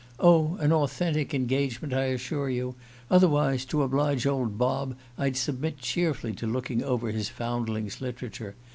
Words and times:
"Oh, 0.19 0.55
an 0.59 0.73
authentic 0.73 1.31
engagement, 1.31 1.93
I 1.93 2.05
assure 2.05 2.49
you: 2.49 2.73
otherwise, 3.11 3.65
to 3.65 3.83
oblige 3.83 4.25
old 4.25 4.57
Bob 4.57 4.95
I'd 5.15 5.37
submit 5.37 5.77
cheerfully 5.77 6.33
to 6.37 6.47
looking 6.47 6.83
over 6.83 7.11
his 7.11 7.29
foundling's 7.29 8.01
literature. 8.01 8.55